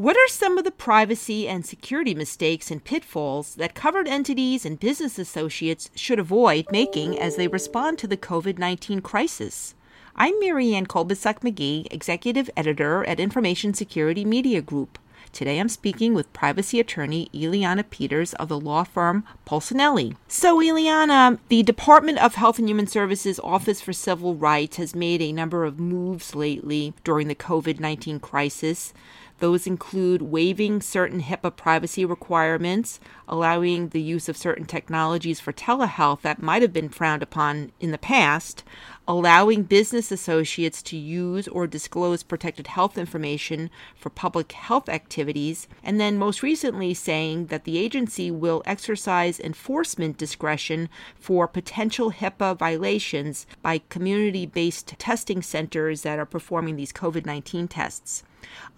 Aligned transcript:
What 0.00 0.16
are 0.16 0.28
some 0.28 0.56
of 0.56 0.64
the 0.64 0.70
privacy 0.70 1.46
and 1.46 1.66
security 1.66 2.14
mistakes 2.14 2.70
and 2.70 2.82
pitfalls 2.82 3.56
that 3.56 3.74
covered 3.74 4.08
entities 4.08 4.64
and 4.64 4.80
business 4.80 5.18
associates 5.18 5.90
should 5.94 6.18
avoid 6.18 6.64
making 6.72 7.18
as 7.20 7.36
they 7.36 7.48
respond 7.48 7.98
to 7.98 8.06
the 8.06 8.16
COVID 8.16 8.58
19 8.58 9.02
crisis? 9.02 9.74
I'm 10.16 10.40
Marianne 10.40 10.86
Kolbasuk 10.86 11.40
McGee, 11.40 11.86
Executive 11.90 12.48
Editor 12.56 13.04
at 13.04 13.20
Information 13.20 13.74
Security 13.74 14.24
Media 14.24 14.62
Group. 14.62 14.98
Today 15.32 15.58
I'm 15.58 15.68
speaking 15.68 16.14
with 16.14 16.32
privacy 16.32 16.80
attorney 16.80 17.28
Iliana 17.34 17.88
Peters 17.88 18.32
of 18.34 18.48
the 18.48 18.58
law 18.58 18.84
firm 18.84 19.24
Polsinelli. 19.46 20.16
So, 20.28 20.60
Iliana, 20.60 21.38
the 21.48 21.62
Department 21.62 22.18
of 22.18 22.36
Health 22.36 22.58
and 22.58 22.68
Human 22.68 22.86
Services 22.86 23.38
Office 23.44 23.82
for 23.82 23.92
Civil 23.92 24.34
Rights 24.34 24.78
has 24.78 24.94
made 24.94 25.20
a 25.20 25.30
number 25.30 25.64
of 25.64 25.78
moves 25.78 26.34
lately 26.34 26.94
during 27.04 27.28
the 27.28 27.34
COVID 27.34 27.80
19 27.80 28.18
crisis. 28.18 28.94
Those 29.40 29.66
include 29.66 30.20
waiving 30.20 30.82
certain 30.82 31.22
HIPAA 31.22 31.56
privacy 31.56 32.04
requirements, 32.04 33.00
allowing 33.26 33.88
the 33.88 34.02
use 34.02 34.28
of 34.28 34.36
certain 34.36 34.66
technologies 34.66 35.40
for 35.40 35.50
telehealth 35.50 36.20
that 36.20 36.42
might 36.42 36.60
have 36.60 36.74
been 36.74 36.90
frowned 36.90 37.22
upon 37.22 37.72
in 37.80 37.90
the 37.90 37.96
past, 37.96 38.62
allowing 39.08 39.62
business 39.62 40.12
associates 40.12 40.82
to 40.82 40.96
use 40.98 41.48
or 41.48 41.66
disclose 41.66 42.22
protected 42.22 42.66
health 42.66 42.98
information 42.98 43.70
for 43.96 44.10
public 44.10 44.52
health 44.52 44.90
activities, 44.90 45.66
and 45.82 45.98
then 45.98 46.18
most 46.18 46.42
recently 46.42 46.92
saying 46.92 47.46
that 47.46 47.64
the 47.64 47.78
agency 47.78 48.30
will 48.30 48.62
exercise 48.66 49.40
enforcement 49.40 50.18
discretion 50.18 50.86
for 51.18 51.48
potential 51.48 52.12
HIPAA 52.12 52.58
violations 52.58 53.46
by 53.62 53.80
community 53.88 54.44
based 54.44 54.88
testing 54.98 55.40
centers 55.40 56.02
that 56.02 56.18
are 56.18 56.26
performing 56.26 56.76
these 56.76 56.92
COVID 56.92 57.24
19 57.24 57.68
tests. 57.68 58.22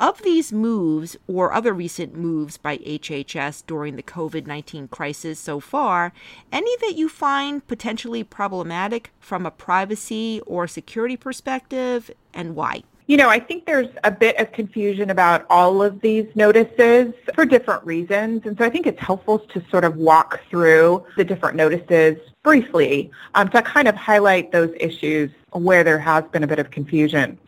Of 0.01 0.23
these 0.23 0.52
moves 0.52 1.16
or 1.27 1.52
other 1.52 1.73
recent 1.73 2.16
moves 2.16 2.57
by 2.57 2.79
HHS 2.79 3.65
during 3.66 3.97
the 3.97 4.03
COVID 4.03 4.47
19 4.47 4.89
crisis 4.89 5.39
so 5.39 5.61
far, 5.61 6.12
any 6.50 6.77
that 6.78 6.97
you 6.97 7.09
find 7.09 7.67
potentially 7.67 8.25
problematic 8.25 9.11
from 9.20 9.47
a 9.47 9.50
privacy 9.50 10.41
or 10.47 10.67
security 10.67 11.17
perspective 11.17 12.11
and 12.34 12.56
why? 12.56 12.83
You 13.06 13.17
know, 13.17 13.28
I 13.28 13.41
think 13.41 13.67
there's 13.67 13.89
a 14.05 14.11
bit 14.11 14.39
of 14.39 14.53
confusion 14.53 15.11
about 15.11 15.45
all 15.50 15.83
of 15.83 16.00
these 16.00 16.27
notices 16.34 17.12
for 17.34 17.44
different 17.44 17.84
reasons. 17.84 18.42
And 18.47 18.56
so 18.56 18.65
I 18.65 18.70
think 18.70 18.87
it's 18.87 19.00
helpful 19.00 19.41
to 19.41 19.62
sort 19.70 19.84
of 19.84 19.97
walk 19.97 20.41
through 20.48 21.05
the 21.17 21.25
different 21.25 21.56
notices 21.56 22.17
briefly 22.42 23.11
um, 23.34 23.48
to 23.50 23.61
kind 23.61 23.89
of 23.89 23.97
highlight 23.97 24.53
those 24.53 24.70
issues 24.78 25.31
where 25.50 25.83
there 25.84 25.98
has 25.98 26.25
been 26.33 26.44
a 26.44 26.47
bit 26.47 26.59
of 26.59 26.70
confusion. 26.70 27.39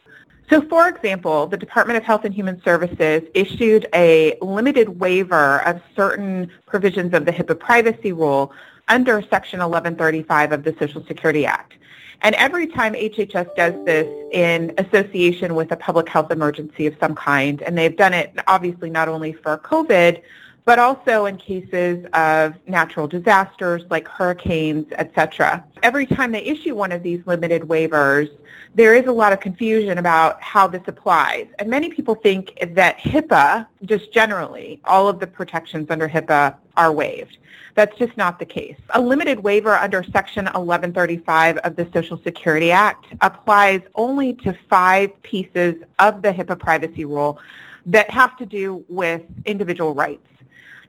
So 0.51 0.61
for 0.63 0.89
example, 0.89 1.47
the 1.47 1.57
Department 1.57 1.97
of 1.97 2.05
Health 2.05 2.25
and 2.25 2.35
Human 2.35 2.61
Services 2.63 3.23
issued 3.35 3.87
a 3.95 4.37
limited 4.43 5.01
waiver 5.01 5.63
of 5.67 5.81
certain 5.97 6.51
provisions 6.67 7.15
of 7.15 7.25
the 7.25 7.33
HIPAA 7.33 7.59
privacy 7.59 8.13
rule 8.13 8.53
under 8.89 9.23
Section 9.23 9.61
1135 9.61 10.53
of 10.53 10.63
the 10.63 10.75
Social 10.79 11.05
Security 11.07 11.47
Act. 11.47 11.75
And 12.21 12.35
every 12.37 12.67
time 12.67 12.95
HHS 12.95 13.55
does 13.55 13.75
this 13.85 14.07
in 14.33 14.73
association 14.79 15.55
with 15.55 15.73
a 15.73 15.77
public 15.77 16.09
health 16.09 16.31
emergency 16.31 16.87
of 16.87 16.95
some 17.01 17.15
kind, 17.15 17.63
and 17.63 17.77
they've 17.77 17.97
done 17.97 18.13
it 18.13 18.33
obviously 18.47 18.91
not 18.91 19.09
only 19.09 19.33
for 19.33 19.59
COVID, 19.59 20.23
but 20.65 20.79
also 20.79 21.27
in 21.27 21.37
cases 21.37 22.07
of 22.15 22.55
natural 22.67 23.07
disasters 23.07 23.83
like 23.91 24.09
hurricanes, 24.09 24.87
etc. 24.93 25.63
Every 25.83 26.07
time 26.07 26.33
they 26.33 26.43
issue 26.43 26.75
one 26.75 26.91
of 26.93 27.03
these 27.03 27.21
limited 27.27 27.63
waivers, 27.63 28.31
there 28.75 28.95
is 28.95 29.07
a 29.07 29.13
lot 29.13 29.33
of 29.33 29.41
confusion 29.41 29.99
about 29.99 30.41
how 30.43 30.67
this 30.67 30.83
applies. 30.87 31.47
And 31.59 31.69
many 31.69 31.91
people 31.91 32.15
think 32.15 32.59
that 32.75 32.99
HIPAA, 32.99 33.67
just 33.85 34.13
generally, 34.13 34.81
all 34.85 35.09
of 35.09 35.21
the 35.21 35.27
protections 35.27 35.91
under 35.91 36.09
HIPAA 36.09 36.57
are 36.77 36.93
waived. 36.93 37.39
That's 37.75 37.97
just 37.99 38.17
not 38.17 38.39
the 38.39 38.47
case. 38.47 38.77
A 38.91 39.01
limited 39.01 39.41
waiver 39.41 39.75
under 39.75 40.03
Section 40.03 40.47
1135 40.47 41.59
of 41.59 41.77
the 41.77 41.89
Social 41.93 42.19
Security 42.23 42.71
Act 42.71 43.07
applies 43.21 43.81
only 43.97 44.35
to 44.35 44.57
five 44.71 45.11
pieces 45.23 45.75
of 45.99 46.23
the 46.23 46.33
HIPAA 46.33 46.59
privacy 46.59 47.05
rule 47.05 47.39
that 47.87 48.11
have 48.11 48.37
to 48.39 48.47
do 48.47 48.85
with 48.89 49.23
individual 49.45 49.95
rights. 49.95 50.27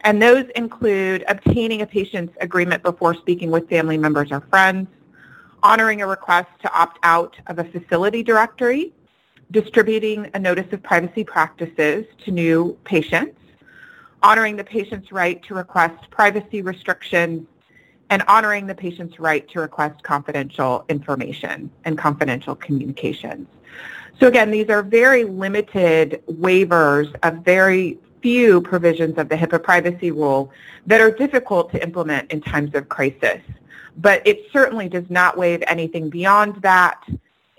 And 0.05 0.21
those 0.21 0.45
include 0.55 1.25
obtaining 1.27 1.81
a 1.81 1.88
patient's 1.88 2.38
agreement 2.39 2.83
before 2.83 3.16
speaking 3.16 3.49
with 3.49 3.67
family 3.67 3.97
members 3.97 4.31
or 4.31 4.39
friends, 4.39 4.88
honoring 5.63 6.03
a 6.03 6.07
request 6.07 6.47
to 6.61 6.71
opt 6.79 6.99
out 7.01 7.35
of 7.47 7.57
a 7.57 7.63
facility 7.63 8.21
directory, 8.21 8.93
distributing 9.49 10.29
a 10.35 10.39
notice 10.39 10.71
of 10.71 10.83
privacy 10.83 11.23
practices 11.23 12.05
to 12.23 12.29
new 12.29 12.77
patients, 12.83 13.39
honoring 14.21 14.55
the 14.55 14.63
patient's 14.63 15.11
right 15.11 15.41
to 15.43 15.55
request 15.55 16.07
privacy 16.11 16.61
restrictions, 16.61 17.47
and 18.11 18.22
honoring 18.27 18.67
the 18.67 18.75
patient's 18.75 19.19
right 19.19 19.49
to 19.49 19.59
request 19.59 20.03
confidential 20.03 20.85
information 20.87 21.72
and 21.83 21.97
confidential 21.97 22.53
communications. 22.53 23.47
So 24.19 24.27
again, 24.27 24.51
these 24.51 24.69
are 24.69 24.83
very 24.83 25.23
limited 25.23 26.22
waivers 26.29 27.13
of 27.23 27.43
very 27.43 27.97
few 28.25 28.59
provisions 28.59 29.19
of 29.19 29.30
the 29.30 29.36
HIPAA 29.36 29.62
privacy 29.62 30.09
rule 30.09 30.52
that 30.88 31.00
are 31.00 31.12
difficult 31.12 31.72
to 31.72 31.84
implement 31.84 32.31
in 32.31 32.41
times 32.41 32.74
of 32.74 32.90
crisis. 32.90 33.40
But 33.97 34.25
it 34.25 34.47
certainly 34.52 34.90
does 34.90 35.08
not 35.12 35.38
waive 35.38 35.62
anything 35.68 36.09
beyond 36.09 36.59
that. 36.64 37.00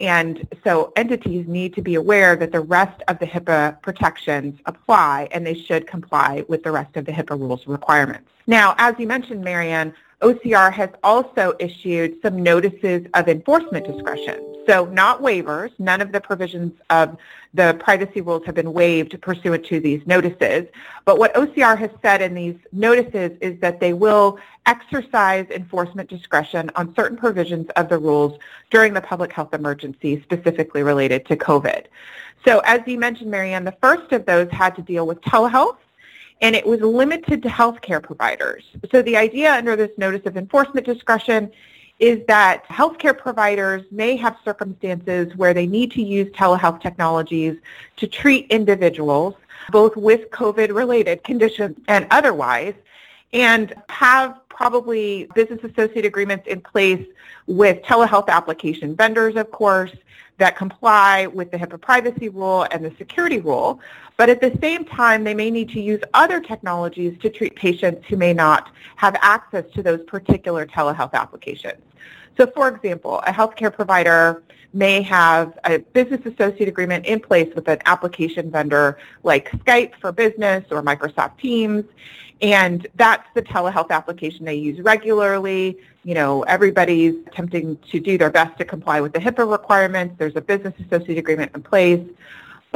And 0.01 0.45
so 0.65 0.93
entities 0.97 1.47
need 1.47 1.73
to 1.77 1.83
be 1.83 1.95
aware 1.95 2.35
that 2.35 2.51
the 2.51 2.59
rest 2.59 3.01
of 3.07 3.21
the 3.21 3.27
HIPAA 3.27 3.81
protections 3.81 4.59
apply 4.67 5.29
and 5.31 5.47
they 5.47 5.55
should 5.55 5.87
comply 5.87 6.45
with 6.49 6.65
the 6.65 6.73
rest 6.73 6.97
of 6.97 7.07
the 7.07 7.13
HIPAA 7.13 7.39
rules 7.39 7.65
requirements. 7.69 8.29
Now, 8.49 8.75
as 8.79 8.97
you 8.99 9.07
mentioned, 9.07 9.45
Marianne, 9.45 9.95
OCR 10.21 10.73
has 10.73 10.91
also 11.05 11.55
issued 11.61 12.17
some 12.23 12.43
notices 12.43 13.07
of 13.15 13.29
enforcement 13.29 13.87
discretion. 13.87 14.56
So 14.67 14.87
not 14.87 15.23
waivers. 15.23 15.71
None 15.79 16.01
of 16.01 16.13
the 16.13 16.21
provisions 16.21 16.73
of 16.91 17.17
the 17.55 17.77
privacy 17.81 18.21
rules 18.21 18.45
have 18.45 18.55
been 18.55 18.73
waived 18.73 19.21
pursuant 19.23 19.65
to 19.67 19.81
these 19.81 20.05
notices. 20.07 20.67
But 21.05 21.19
what 21.19 21.33
OCR 21.35 21.79
has 21.79 21.91
said 22.03 22.21
in 22.21 22.35
these 22.35 22.57
notices 22.73 23.37
is 23.41 23.59
that 23.61 23.81
they 23.81 23.93
will 23.93 24.39
exercise 24.67 25.47
enforcement 25.51 26.11
discretion 26.11 26.71
on 26.77 26.95
certain 26.95 27.17
provisions 27.17 27.69
of 27.77 27.89
the 27.89 27.99
rules 27.99 28.39
during 28.71 28.93
the 28.93 29.01
public 29.01 29.33
health 29.33 29.55
emergency 29.55 30.21
specifically 30.23 30.83
related 30.83 31.25
to 31.27 31.37
COVID. 31.37 31.87
So 32.45 32.61
as 32.61 32.81
you 32.87 32.99
mentioned, 32.99 33.31
Marianne, 33.31 33.65
the 33.65 33.77
first 33.81 34.13
of 34.13 34.27
those 34.27 34.51
had 34.51 34.77
to 34.77 34.83
deal 34.83 35.07
with 35.07 35.21
telehealth 35.23 35.79
and 36.43 36.55
it 36.55 36.67
was 36.67 36.81
limited 36.81 37.43
to 37.43 37.49
healthcare 37.49 38.03
providers. 38.03 38.65
So 38.91 39.01
the 39.03 39.17
idea 39.17 39.55
under 39.55 39.75
this 39.77 39.91
notice 39.97 40.27
of 40.27 40.37
enforcement 40.37 40.85
discretion 40.85 41.51
is 41.99 42.25
that 42.27 42.65
healthcare 42.67 43.17
providers 43.17 43.83
may 43.91 44.17
have 44.17 44.37
circumstances 44.45 45.35
where 45.37 45.55
they 45.55 45.67
need 45.67 45.91
to 45.93 46.03
use 46.03 46.31
telehealth 46.33 46.81
technologies 46.81 47.57
to 47.97 48.07
treat 48.07 48.47
individuals, 48.51 49.35
both 49.71 49.97
with 49.97 50.31
COVID-related 50.31 51.25
conditions 51.25 51.77
and 51.89 52.07
otherwise, 52.11 52.75
and 53.33 53.75
have 53.89 54.39
probably 54.49 55.29
business 55.35 55.61
associate 55.65 56.05
agreements 56.05 56.47
in 56.47 56.61
place 56.61 57.05
with 57.47 57.83
telehealth 57.83 58.29
application 58.29 58.95
vendors, 58.95 59.37
of 59.37 59.51
course, 59.51 59.93
that 60.39 60.57
comply 60.57 61.27
with 61.27 61.51
the 61.51 61.57
HIPAA 61.57 61.81
privacy 61.81 62.29
rule 62.29 62.67
and 62.71 62.85
the 62.85 62.93
security 62.99 63.39
rule. 63.39 63.81
But 64.17 64.29
at 64.29 64.41
the 64.41 64.57
same 64.61 64.85
time, 64.85 65.25
they 65.25 65.35
may 65.35 65.51
need 65.51 65.71
to 65.71 65.81
use 65.81 66.01
other 66.15 66.41
technologies 66.41 67.19
to 67.21 67.31
treat 67.31 67.57
patients 67.57 68.07
who 68.07 68.17
may 68.17 68.35
not 68.35 68.71
have 68.97 69.17
access 69.23 69.65
to 69.75 69.83
those 69.83 70.03
particular 70.07 70.67
telehealth 70.67 71.13
applications. 71.15 71.83
So 72.37 72.47
for 72.49 72.69
example, 72.69 73.21
a 73.21 73.33
healthcare 73.33 73.73
provider 73.73 74.43
may 74.73 75.01
have 75.03 75.59
a 75.65 75.79
business 75.79 76.21
associate 76.27 76.69
agreement 76.69 77.07
in 77.07 77.21
place 77.21 77.53
with 77.55 77.67
an 77.69 77.79
application 77.87 78.51
vendor 78.51 78.99
like 79.23 79.51
Skype 79.51 79.93
for 80.01 80.13
Business 80.13 80.65
or 80.71 80.83
Microsoft 80.83 81.39
Teams, 81.39 81.85
and 82.43 82.87
that's 82.97 83.27
the 83.35 83.43
telehealth 83.43 83.91
application 83.91 84.45
they 84.45 84.55
use 84.55 84.79
regularly. 84.81 85.79
You 86.05 86.15
know, 86.15 86.43
everybody's 86.43 87.15
attempting 87.27 87.79
to 87.91 88.01
do 88.01 88.19
their 88.19 88.31
best 88.31 88.59
to 88.59 88.65
comply 88.65 89.01
with 89.01 89.15
the 89.15 89.19
HIPAA 89.19 89.51
requirements. 89.51 90.17
There's 90.19 90.37
a 90.37 90.43
business 90.43 90.75
associate 90.85 91.19
agreement 91.19 91.53
in 91.55 91.63
place. 91.63 92.07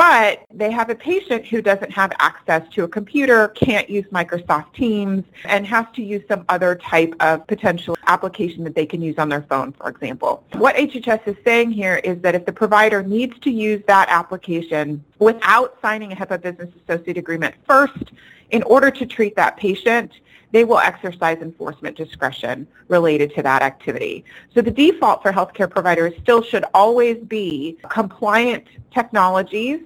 But 0.01 0.47
they 0.51 0.71
have 0.71 0.89
a 0.89 0.95
patient 0.95 1.45
who 1.45 1.61
doesn't 1.61 1.93
have 1.93 2.11
access 2.21 2.67
to 2.73 2.85
a 2.85 2.89
computer, 2.89 3.49
can't 3.49 3.91
use 3.91 4.07
Microsoft 4.07 4.73
Teams, 4.73 5.25
and 5.45 5.67
has 5.67 5.85
to 5.95 6.03
use 6.03 6.23
some 6.27 6.47
other 6.49 6.75
type 6.77 7.15
of 7.21 7.47
potential 7.47 7.99
application 8.07 8.65
that 8.65 8.75
they 8.75 8.87
can 8.87 9.03
use 9.03 9.19
on 9.19 9.29
their 9.29 9.43
phone, 9.43 9.73
for 9.73 9.91
example. 9.91 10.43
What 10.55 10.75
HHS 10.77 11.29
is 11.29 11.37
saying 11.45 11.73
here 11.73 11.97
is 11.97 12.19
that 12.23 12.35
if 12.35 12.47
the 12.47 12.53
provider 12.53 13.03
needs 13.03 13.39
to 13.41 13.51
use 13.51 13.83
that 13.89 14.09
application 14.09 15.05
without 15.19 15.77
signing 15.83 16.13
a 16.13 16.17
HIPAA 16.17 16.41
business 16.41 16.71
associate 16.83 17.19
agreement 17.19 17.55
first 17.67 18.13
in 18.53 18.63
order 18.63 18.91
to 18.91 19.05
treat 19.05 19.37
that 19.37 19.59
patient, 19.59 20.13
they 20.53 20.65
will 20.65 20.79
exercise 20.79 21.39
enforcement 21.43 21.97
discretion 21.97 22.67
related 22.89 23.35
to 23.35 23.43
that 23.43 23.63
activity. 23.63 24.25
So 24.55 24.63
the 24.63 24.71
default 24.71 25.23
for 25.23 25.31
healthcare 25.31 25.71
providers 25.71 26.15
still 26.23 26.43
should 26.43 26.65
always 26.75 27.19
be 27.19 27.79
compliant 27.89 28.65
technologies 28.93 29.81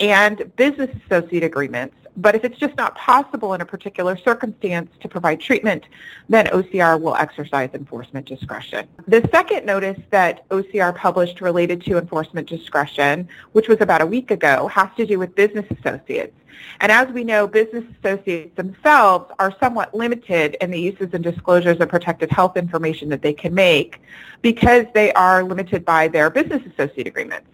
and 0.00 0.54
business 0.56 0.90
associate 1.04 1.44
agreements. 1.44 1.94
But 2.16 2.34
if 2.34 2.44
it's 2.44 2.58
just 2.58 2.76
not 2.76 2.96
possible 2.96 3.54
in 3.54 3.60
a 3.60 3.64
particular 3.64 4.16
circumstance 4.16 4.90
to 5.00 5.08
provide 5.08 5.40
treatment, 5.40 5.84
then 6.28 6.46
OCR 6.46 7.00
will 7.00 7.14
exercise 7.14 7.70
enforcement 7.74 8.26
discretion. 8.26 8.88
The 9.06 9.28
second 9.30 9.64
notice 9.64 10.00
that 10.10 10.48
OCR 10.48 10.96
published 10.96 11.40
related 11.40 11.80
to 11.84 11.96
enforcement 11.96 12.48
discretion, 12.48 13.28
which 13.52 13.68
was 13.68 13.80
about 13.80 14.00
a 14.00 14.06
week 14.06 14.32
ago, 14.32 14.66
has 14.66 14.88
to 14.96 15.06
do 15.06 15.20
with 15.20 15.34
business 15.36 15.66
associates. 15.78 16.34
And 16.80 16.90
as 16.90 17.08
we 17.08 17.22
know, 17.22 17.46
business 17.46 17.84
associates 18.02 18.56
themselves 18.56 19.30
are 19.38 19.54
somewhat 19.60 19.94
limited 19.94 20.56
in 20.60 20.72
the 20.72 20.80
uses 20.80 21.10
and 21.12 21.22
disclosures 21.22 21.78
of 21.80 21.88
protected 21.88 22.32
health 22.32 22.56
information 22.56 23.08
that 23.10 23.22
they 23.22 23.32
can 23.32 23.54
make 23.54 24.00
because 24.42 24.86
they 24.92 25.12
are 25.12 25.44
limited 25.44 25.84
by 25.84 26.08
their 26.08 26.30
business 26.30 26.62
associate 26.66 27.06
agreements. 27.06 27.46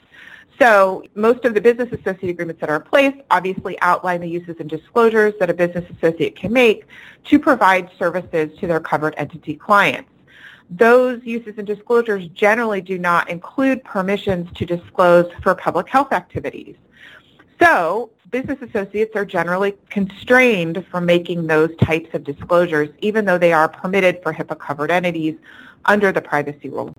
So 0.60 1.02
most 1.14 1.44
of 1.44 1.54
the 1.54 1.60
business 1.60 1.90
associate 1.92 2.30
agreements 2.30 2.60
that 2.60 2.70
are 2.70 2.76
in 2.76 2.82
place 2.82 3.14
obviously 3.30 3.80
outline 3.80 4.20
the 4.20 4.28
uses 4.28 4.56
and 4.60 4.70
disclosures 4.70 5.34
that 5.40 5.50
a 5.50 5.54
business 5.54 5.84
associate 5.96 6.36
can 6.36 6.52
make 6.52 6.86
to 7.24 7.38
provide 7.38 7.90
services 7.98 8.56
to 8.60 8.66
their 8.66 8.80
covered 8.80 9.14
entity 9.16 9.56
clients. 9.56 10.10
Those 10.70 11.22
uses 11.24 11.54
and 11.58 11.66
disclosures 11.66 12.28
generally 12.28 12.80
do 12.80 12.98
not 12.98 13.28
include 13.28 13.84
permissions 13.84 14.50
to 14.56 14.64
disclose 14.64 15.30
for 15.42 15.54
public 15.54 15.88
health 15.88 16.12
activities. 16.12 16.76
So 17.60 18.10
business 18.30 18.58
associates 18.62 19.14
are 19.14 19.24
generally 19.24 19.74
constrained 19.90 20.84
from 20.90 21.06
making 21.06 21.46
those 21.46 21.70
types 21.76 22.14
of 22.14 22.24
disclosures, 22.24 22.88
even 23.00 23.24
though 23.24 23.38
they 23.38 23.52
are 23.52 23.68
permitted 23.68 24.22
for 24.22 24.32
HIPAA-covered 24.32 24.90
entities 24.90 25.36
under 25.84 26.12
the 26.12 26.20
privacy 26.20 26.68
rule. 26.68 26.96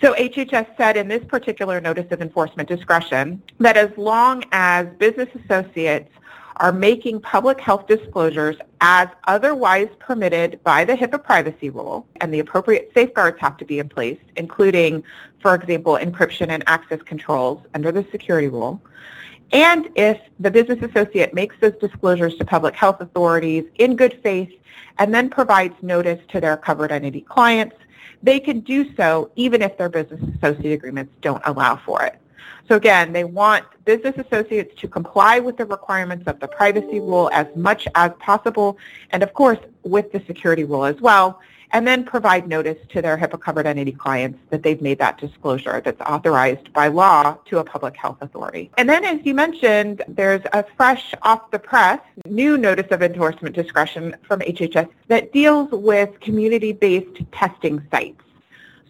So 0.00 0.14
HHS 0.14 0.76
said 0.76 0.96
in 0.96 1.08
this 1.08 1.24
particular 1.24 1.80
notice 1.80 2.06
of 2.12 2.22
enforcement 2.22 2.68
discretion 2.68 3.42
that 3.58 3.76
as 3.76 3.90
long 3.96 4.44
as 4.52 4.86
business 4.98 5.28
associates 5.44 6.10
are 6.58 6.72
making 6.72 7.20
public 7.20 7.60
health 7.60 7.86
disclosures 7.88 8.56
as 8.80 9.08
otherwise 9.26 9.88
permitted 9.98 10.60
by 10.62 10.84
the 10.84 10.94
HIPAA 10.94 11.22
privacy 11.22 11.70
rule, 11.70 12.06
and 12.20 12.32
the 12.32 12.38
appropriate 12.38 12.90
safeguards 12.94 13.38
have 13.40 13.56
to 13.56 13.64
be 13.64 13.78
in 13.78 13.88
place, 13.88 14.18
including, 14.36 15.02
for 15.40 15.54
example, 15.54 15.98
encryption 16.00 16.48
and 16.48 16.62
access 16.66 17.00
controls 17.02 17.60
under 17.74 17.92
the 17.92 18.04
security 18.10 18.48
rule, 18.48 18.80
and 19.52 19.88
if 19.94 20.20
the 20.38 20.50
business 20.50 20.82
associate 20.82 21.32
makes 21.32 21.56
those 21.60 21.74
disclosures 21.80 22.36
to 22.36 22.44
public 22.44 22.74
health 22.74 23.00
authorities 23.00 23.64
in 23.76 23.96
good 23.96 24.20
faith 24.22 24.52
and 24.98 25.14
then 25.14 25.30
provides 25.30 25.74
notice 25.80 26.20
to 26.28 26.40
their 26.40 26.56
covered 26.56 26.92
entity 26.92 27.22
clients, 27.22 27.76
they 28.22 28.40
can 28.40 28.60
do 28.60 28.94
so 28.94 29.30
even 29.36 29.62
if 29.62 29.76
their 29.78 29.88
business 29.88 30.20
associate 30.36 30.72
agreements 30.72 31.12
don't 31.20 31.42
allow 31.44 31.76
for 31.76 32.02
it. 32.02 32.18
So 32.68 32.76
again, 32.76 33.12
they 33.12 33.24
want 33.24 33.64
business 33.86 34.14
associates 34.18 34.78
to 34.80 34.88
comply 34.88 35.38
with 35.38 35.56
the 35.56 35.64
requirements 35.64 36.26
of 36.26 36.38
the 36.38 36.48
privacy 36.48 37.00
rule 37.00 37.30
as 37.32 37.46
much 37.56 37.88
as 37.94 38.12
possible, 38.18 38.76
and 39.10 39.22
of 39.22 39.32
course 39.32 39.58
with 39.84 40.12
the 40.12 40.20
security 40.26 40.64
rule 40.64 40.84
as 40.84 41.00
well, 41.00 41.40
and 41.72 41.86
then 41.86 42.04
provide 42.04 42.48
notice 42.48 42.78
to 42.90 43.02
their 43.02 43.16
HIPAA-covered 43.16 43.66
entity 43.66 43.92
clients 43.92 44.38
that 44.50 44.62
they've 44.62 44.80
made 44.80 44.98
that 44.98 45.18
disclosure 45.18 45.80
that's 45.84 46.00
authorized 46.00 46.72
by 46.72 46.88
law 46.88 47.36
to 47.46 47.58
a 47.58 47.64
public 47.64 47.96
health 47.96 48.18
authority. 48.20 48.70
And 48.78 48.88
then, 48.88 49.04
as 49.04 49.20
you 49.24 49.34
mentioned, 49.34 50.02
there's 50.08 50.42
a 50.52 50.64
fresh 50.76 51.14
off-the-press 51.22 52.00
new 52.26 52.56
notice 52.56 52.90
of 52.90 53.02
endorsement 53.02 53.54
discretion 53.54 54.16
from 54.22 54.40
HHS 54.40 54.88
that 55.08 55.32
deals 55.32 55.70
with 55.70 56.18
community-based 56.20 57.20
testing 57.32 57.86
sites. 57.90 58.22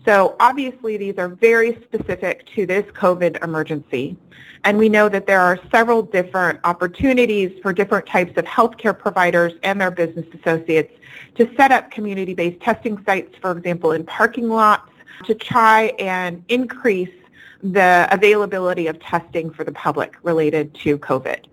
So 0.05 0.37
obviously 0.41 0.97
these 0.97 1.19
are 1.19 1.29
very 1.29 1.79
specific 1.83 2.47
to 2.55 2.67
this 2.67 2.85
COVID 2.93 3.43
emergency. 3.43 4.17
And 4.65 4.79
we 4.79 4.89
know 4.89 5.09
that 5.09 5.27
there 5.27 5.41
are 5.41 5.59
several 5.71 6.03
different 6.03 6.61
opportunities 6.65 7.59
for 7.63 7.73
different 7.73 8.07
types 8.07 8.37
of 8.37 8.45
healthcare 8.45 8.99
providers 8.99 9.53
and 9.63 9.81
their 9.81 9.91
business 9.91 10.27
associates 10.35 10.93
to 11.37 11.49
set 11.57 11.71
up 11.71 11.91
community-based 11.91 12.61
testing 12.61 13.03
sites, 13.05 13.37
for 13.41 13.53
example, 13.53 13.93
in 13.93 14.05
parking 14.05 14.49
lots, 14.49 14.91
to 15.27 15.35
try 15.35 15.93
and 15.99 16.43
increase 16.49 17.11
the 17.63 18.09
availability 18.11 18.87
of 18.87 18.99
testing 19.01 19.51
for 19.51 19.65
the 19.65 19.73
public 19.73 20.15
related 20.23 20.75
to 20.75 20.99
COVID. 20.99 21.45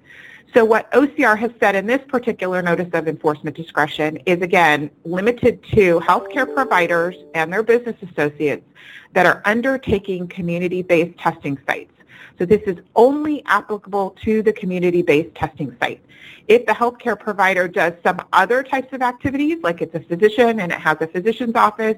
So 0.55 0.63
what 0.63 0.89
OCR 0.93 1.37
has 1.37 1.51
said 1.59 1.75
in 1.75 1.85
this 1.85 1.99
particular 2.07 2.61
notice 2.61 2.87
of 2.93 3.09
enforcement 3.09 3.57
discretion 3.57 4.15
is, 4.25 4.41
again, 4.41 4.89
limited 5.03 5.61
to 5.73 5.99
healthcare 5.99 6.51
providers 6.51 7.17
and 7.33 7.51
their 7.51 7.61
business 7.61 7.97
associates 8.01 8.65
that 9.11 9.25
are 9.25 9.41
undertaking 9.43 10.29
community-based 10.29 11.19
testing 11.19 11.59
sites. 11.67 11.91
So 12.39 12.45
this 12.45 12.61
is 12.67 12.77
only 12.95 13.43
applicable 13.47 14.11
to 14.23 14.41
the 14.41 14.53
community-based 14.53 15.35
testing 15.35 15.75
site. 15.81 15.99
If 16.47 16.65
the 16.65 16.71
healthcare 16.71 17.19
provider 17.19 17.67
does 17.67 17.91
some 18.01 18.21
other 18.31 18.63
types 18.63 18.93
of 18.93 19.01
activities, 19.01 19.57
like 19.61 19.81
it's 19.81 19.93
a 19.93 19.99
physician 19.99 20.61
and 20.61 20.71
it 20.71 20.79
has 20.79 20.95
a 21.01 21.07
physician's 21.07 21.55
office 21.55 21.97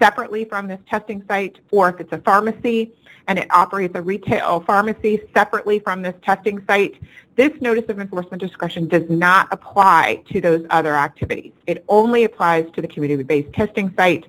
separately 0.00 0.46
from 0.46 0.66
this 0.66 0.80
testing 0.88 1.22
site, 1.28 1.58
or 1.70 1.90
if 1.90 2.00
it's 2.00 2.12
a 2.12 2.18
pharmacy 2.18 2.94
and 3.28 3.38
it 3.38 3.46
operates 3.50 3.94
a 3.94 4.02
retail 4.02 4.60
pharmacy 4.60 5.22
separately 5.34 5.78
from 5.78 6.02
this 6.02 6.14
testing 6.22 6.64
site, 6.66 7.00
this 7.36 7.52
notice 7.60 7.88
of 7.88 7.98
enforcement 7.98 8.42
discretion 8.42 8.88
does 8.88 9.08
not 9.08 9.48
apply 9.50 10.22
to 10.30 10.40
those 10.40 10.66
other 10.70 10.94
activities. 10.94 11.52
It 11.66 11.84
only 11.88 12.24
applies 12.24 12.70
to 12.74 12.82
the 12.82 12.88
community-based 12.88 13.52
testing 13.52 13.92
site. 13.96 14.26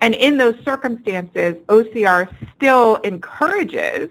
And 0.00 0.14
in 0.14 0.38
those 0.38 0.56
circumstances, 0.64 1.56
OCR 1.68 2.34
still 2.56 2.96
encourages 2.96 4.10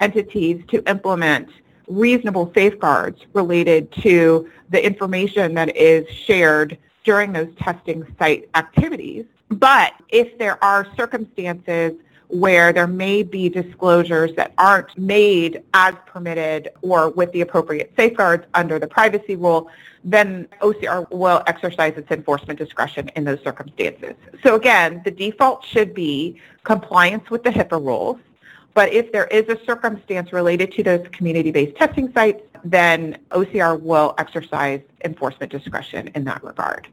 entities 0.00 0.62
to 0.68 0.88
implement 0.88 1.48
reasonable 1.88 2.50
safeguards 2.54 3.20
related 3.34 3.92
to 3.92 4.48
the 4.70 4.84
information 4.84 5.54
that 5.54 5.76
is 5.76 6.08
shared 6.08 6.78
during 7.04 7.32
those 7.32 7.48
testing 7.58 8.06
site 8.18 8.48
activities. 8.54 9.26
But 9.50 9.92
if 10.08 10.38
there 10.38 10.62
are 10.64 10.86
circumstances 10.96 11.92
where 12.28 12.72
there 12.72 12.86
may 12.86 13.22
be 13.22 13.48
disclosures 13.48 14.34
that 14.36 14.52
aren't 14.58 14.96
made 14.98 15.62
as 15.74 15.94
permitted 16.06 16.70
or 16.82 17.10
with 17.10 17.30
the 17.32 17.40
appropriate 17.40 17.92
safeguards 17.96 18.44
under 18.54 18.78
the 18.78 18.86
privacy 18.86 19.36
rule, 19.36 19.70
then 20.02 20.48
OCR 20.60 21.10
will 21.10 21.42
exercise 21.46 21.94
its 21.96 22.10
enforcement 22.10 22.58
discretion 22.58 23.10
in 23.16 23.24
those 23.24 23.42
circumstances. 23.42 24.14
So 24.42 24.54
again, 24.54 25.02
the 25.04 25.10
default 25.10 25.64
should 25.64 25.94
be 25.94 26.40
compliance 26.64 27.30
with 27.30 27.42
the 27.42 27.50
HIPAA 27.50 27.84
rules. 27.84 28.18
But 28.74 28.92
if 28.92 29.12
there 29.12 29.26
is 29.26 29.48
a 29.48 29.64
circumstance 29.64 30.32
related 30.32 30.72
to 30.72 30.82
those 30.82 31.06
community-based 31.12 31.76
testing 31.76 32.12
sites, 32.12 32.42
then 32.64 33.18
OCR 33.30 33.80
will 33.80 34.14
exercise 34.18 34.80
enforcement 35.04 35.52
discretion 35.52 36.08
in 36.14 36.24
that 36.24 36.42
regard. 36.42 36.88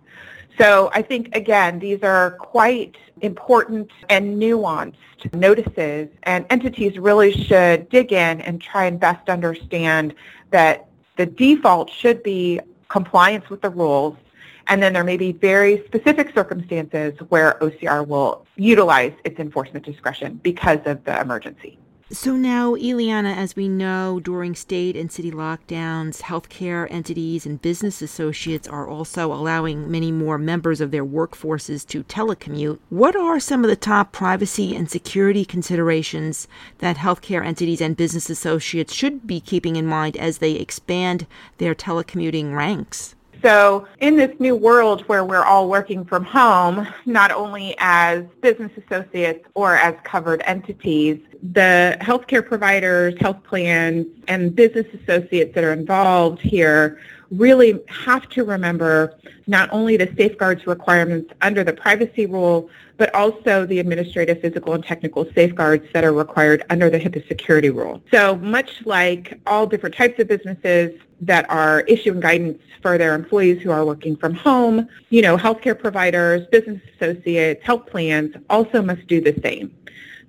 So 0.58 0.92
I 0.94 1.02
think, 1.02 1.36
again, 1.36 1.80
these 1.80 2.04
are 2.04 2.32
quite 2.32 2.96
important 3.22 3.92
and 4.10 4.42
nuanced 4.42 4.96
notices, 5.34 6.10
and 6.24 6.46
entities 6.50 6.98
really 6.98 7.32
should 7.32 7.90
dig 7.90 8.12
in 8.12 8.42
and 8.42 8.62
try 8.62 8.86
and 8.86 9.00
best 9.00 9.30
understand 9.30 10.14
that 10.50 10.88
the 11.18 11.26
default 11.26 11.90
should 11.90 12.24
be 12.24 12.60
compliance 12.90 13.50
with 13.50 13.62
the 13.62 13.70
rules, 13.70 14.18
and 14.68 14.82
then 14.82 14.94
there 14.94 15.04
may 15.04 15.18
be 15.18 15.32
very 15.32 15.84
specific 15.86 16.34
circumstances 16.34 17.14
where 17.30 17.58
OCR 17.62 18.06
will 18.06 18.46
utilize 18.56 19.14
its 19.24 19.40
enforcement 19.40 19.86
discretion 19.86 20.40
because 20.44 20.80
of 20.86 21.04
the 21.06 21.20
emergency. 21.20 21.78
So 22.14 22.36
now, 22.36 22.76
Iliana, 22.76 23.38
as 23.38 23.56
we 23.56 23.70
know, 23.70 24.20
during 24.20 24.54
state 24.54 24.98
and 24.98 25.10
city 25.10 25.32
lockdowns, 25.32 26.24
healthcare 26.24 26.86
entities 26.92 27.46
and 27.46 27.62
business 27.62 28.02
associates 28.02 28.68
are 28.68 28.86
also 28.86 29.32
allowing 29.32 29.90
many 29.90 30.12
more 30.12 30.38
members 30.38 30.82
of 30.82 30.92
their 30.92 31.06
workforces 31.06 31.88
to 31.88 32.04
telecommute. 32.04 32.80
What 32.90 33.16
are 33.16 33.40
some 33.40 33.64
of 33.64 33.70
the 33.70 33.78
top 33.78 34.12
privacy 34.12 34.76
and 34.76 34.92
security 34.92 35.46
considerations 35.46 36.50
that 36.80 36.98
healthcare 36.98 37.46
entities 37.46 37.80
and 37.80 37.96
business 37.96 38.30
associates 38.30 38.94
should 38.94 39.26
be 39.26 39.40
keeping 39.40 39.78
in 39.78 39.88
mind 39.88 40.18
as 40.18 40.40
they 40.40 40.56
expand 40.56 41.28
their 41.60 41.74
telecommuting 41.74 42.54
ranks? 42.54 43.16
So 43.42 43.88
in 44.00 44.18
this 44.18 44.38
new 44.40 44.56
world 44.56 45.02
where 45.08 45.24
we're 45.26 45.44
all 45.44 45.68
working 45.68 46.06
from 46.06 46.24
home, 46.26 46.88
not 47.06 47.32
only 47.32 47.74
as 47.80 48.24
business 48.42 48.72
associates 48.86 49.48
or 49.56 49.78
as 49.78 49.96
covered 50.04 50.44
entities, 50.46 51.20
the 51.42 51.98
healthcare 52.02 52.46
providers, 52.46 53.16
health 53.20 53.44
plans, 53.44 54.06
and 54.28 54.56
business 54.56 54.86
associates 54.94 55.56
that 55.56 55.64
are 55.64 55.74
involved 55.74 56.40
here 56.40 57.00
really 57.32 57.80
have 57.88 58.28
to 58.30 58.44
remember 58.44 59.18
not 59.48 59.70
only 59.72 59.98
the 59.98 60.14
safeguards 60.18 60.68
requirements 60.68 61.34
under 61.42 61.64
the 61.64 61.74
privacy 61.74 62.26
rule, 62.26 62.70
but 62.98 63.14
also 63.16 63.66
the 63.66 63.80
administrative, 63.80 64.40
physical, 64.42 64.74
and 64.74 64.84
technical 64.84 65.26
safeguards 65.34 65.86
that 65.94 66.04
are 66.04 66.14
required 66.14 66.64
under 66.70 66.90
the 66.90 67.00
HIPAA 67.00 67.28
security 67.28 67.70
rule. 67.70 68.02
So 68.12 68.36
much 68.36 68.86
like 68.86 69.40
all 69.48 69.66
different 69.66 69.96
types 69.96 70.20
of 70.20 70.28
businesses 70.28 71.00
that 71.22 71.50
are 71.50 71.82
issuing 71.82 72.20
guidance 72.20 72.62
for 72.82 72.98
their 72.98 73.16
employees 73.16 73.62
who 73.62 73.72
are 73.72 73.86
working 73.86 74.16
from 74.16 74.34
home, 74.34 74.88
you 75.10 75.22
know, 75.22 75.38
healthcare 75.38 75.78
providers, 75.80 76.46
business 76.52 76.82
associates, 76.96 77.64
health 77.64 77.88
plans 77.88 78.36
also 78.50 78.82
must 78.82 79.08
do 79.08 79.22
the 79.22 79.40
same. 79.42 79.74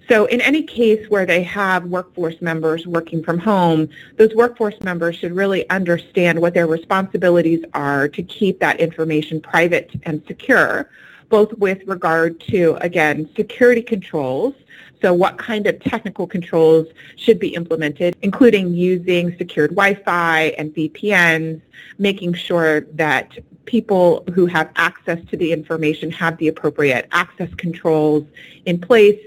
So 0.09 0.27
in 0.27 0.41
any 0.41 0.63
case 0.63 1.09
where 1.11 1.27
they 1.27 1.43
have 1.45 1.85
workforce 1.85 2.41
members 2.43 2.87
working 2.87 3.23
from 3.23 3.39
home, 3.39 3.89
those 4.17 4.35
workforce 4.35 4.81
members 4.83 5.17
should 5.17 5.33
really 5.33 5.69
understand 5.71 6.41
what 6.41 6.55
their 6.55 6.67
responsibilities 6.67 7.65
are 7.73 8.09
to 8.09 8.23
keep 8.23 8.59
that 8.61 8.81
information 8.81 9.41
private 9.41 9.91
and 10.03 10.23
secure, 10.27 10.91
both 11.29 11.53
with 11.55 11.87
regard 11.87 12.41
to, 12.41 12.77
again, 12.81 13.29
security 13.37 13.83
controls, 13.83 14.55
so 15.03 15.13
what 15.13 15.37
kind 15.37 15.67
of 15.67 15.81
technical 15.81 16.29
controls 16.29 16.87
should 17.17 17.41
be 17.41 17.49
implemented, 17.49 18.17
including 18.23 18.73
using 18.73 19.37
secured 19.37 19.71
Wi-Fi 19.71 20.55
and 20.57 20.73
VPNs, 20.73 21.61
making 21.99 22.35
sure 22.35 22.83
that 22.93 23.37
people 23.65 24.23
who 24.33 24.47
have 24.47 24.71
access 24.77 25.19
to 25.27 25.37
the 25.37 25.53
information 25.53 26.11
have 26.13 26.37
the 26.39 26.47
appropriate 26.47 27.09
access 27.11 27.53
controls 27.55 28.25
in 28.65 28.81
place, 28.81 29.19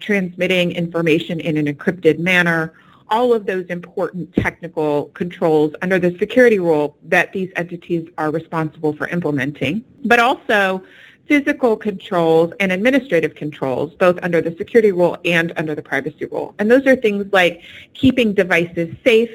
transmitting 0.00 0.72
information 0.72 1.40
in 1.40 1.56
an 1.56 1.66
encrypted 1.66 2.18
manner, 2.18 2.72
all 3.10 3.32
of 3.32 3.46
those 3.46 3.66
important 3.66 4.34
technical 4.34 5.06
controls 5.14 5.74
under 5.82 5.98
the 5.98 6.16
security 6.18 6.58
rule 6.58 6.96
that 7.02 7.32
these 7.32 7.52
entities 7.56 8.08
are 8.18 8.30
responsible 8.30 8.94
for 8.94 9.08
implementing, 9.08 9.84
but 10.04 10.18
also 10.18 10.82
physical 11.26 11.76
controls 11.76 12.52
and 12.60 12.70
administrative 12.72 13.34
controls, 13.34 13.94
both 13.94 14.18
under 14.22 14.40
the 14.40 14.54
security 14.56 14.92
rule 14.92 15.16
and 15.24 15.52
under 15.56 15.74
the 15.74 15.82
privacy 15.82 16.26
rule. 16.26 16.54
And 16.58 16.70
those 16.70 16.86
are 16.86 16.96
things 16.96 17.26
like 17.32 17.62
keeping 17.94 18.34
devices 18.34 18.94
safe, 19.04 19.30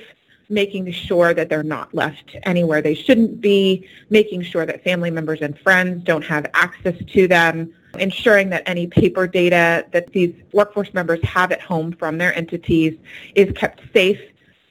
making 0.50 0.92
sure 0.92 1.34
that 1.34 1.50
they're 1.50 1.64
not 1.64 1.94
left 1.94 2.36
anywhere 2.44 2.82
they 2.82 2.96
shouldn't 2.96 3.40
be, 3.40 3.88
making 4.10 4.42
sure 4.44 4.66
that 4.66 4.84
family 4.84 5.12
members 5.12 5.42
and 5.42 5.58
friends 5.60 6.04
don't 6.04 6.26
have 6.26 6.46
access 6.54 6.96
to 7.14 7.28
them, 7.28 7.74
ensuring 7.98 8.50
that 8.50 8.64
any 8.66 8.88
paper 8.88 9.28
data 9.28 9.86
that 9.92 10.12
these 10.14 10.34
workforce 10.54 10.94
members 10.94 11.20
have 11.24 11.52
at 11.52 11.62
home 11.62 11.92
from 11.92 12.18
their 12.18 12.34
entities 12.36 12.98
is 13.36 13.52
kept 13.54 13.82
safe, 13.94 14.20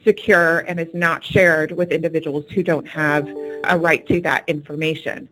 secure, 0.05 0.61
and 0.61 0.79
is 0.79 0.93
not 0.95 1.25
shared 1.25 1.73
with 1.73 1.91
individuals 1.91 2.45
who 2.51 2.63
don't 2.63 2.87
have 2.87 3.29
a 3.65 3.79
right 3.79 4.07
to 4.07 4.21
that 4.21 4.45
information. 4.49 5.29